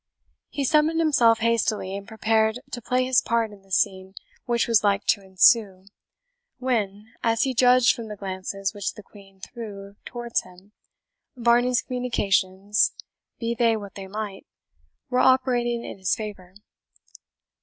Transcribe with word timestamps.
He 0.49 0.65
summoned 0.65 0.99
himself 0.99 1.41
hastily, 1.41 1.95
and 1.95 2.07
prepared 2.07 2.59
to 2.71 2.81
play 2.81 3.05
his 3.05 3.21
part 3.21 3.51
in 3.51 3.61
the 3.61 3.69
scene 3.71 4.15
which 4.45 4.67
was 4.67 4.83
like 4.83 5.05
to 5.09 5.21
ensue, 5.21 5.85
when, 6.57 7.13
as 7.21 7.43
he 7.43 7.53
judged 7.53 7.93
from 7.93 8.07
the 8.07 8.15
glances 8.15 8.73
which 8.73 8.93
the 8.95 9.03
Queen 9.03 9.39
threw 9.41 9.93
towards 10.03 10.41
him, 10.41 10.71
Varney's 11.35 11.83
communications, 11.83 12.93
be 13.37 13.53
they 13.53 13.77
what 13.77 13.93
they 13.93 14.07
might, 14.07 14.47
were 15.11 15.19
operating 15.19 15.85
in 15.85 15.99
his 15.99 16.15
favour. 16.15 16.55